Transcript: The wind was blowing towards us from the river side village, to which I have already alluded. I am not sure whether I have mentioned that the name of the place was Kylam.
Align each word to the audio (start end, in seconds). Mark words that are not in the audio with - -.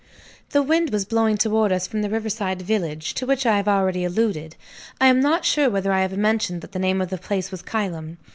The 0.49 0.63
wind 0.63 0.89
was 0.89 1.05
blowing 1.05 1.37
towards 1.37 1.71
us 1.71 1.85
from 1.85 2.01
the 2.01 2.09
river 2.09 2.27
side 2.31 2.63
village, 2.63 3.13
to 3.13 3.27
which 3.27 3.45
I 3.45 3.57
have 3.57 3.67
already 3.67 4.03
alluded. 4.03 4.55
I 4.99 5.05
am 5.05 5.19
not 5.19 5.45
sure 5.45 5.69
whether 5.69 5.91
I 5.93 6.01
have 6.01 6.17
mentioned 6.17 6.61
that 6.61 6.71
the 6.71 6.79
name 6.79 7.01
of 7.01 7.11
the 7.11 7.19
place 7.19 7.51
was 7.51 7.61
Kylam. 7.61 8.17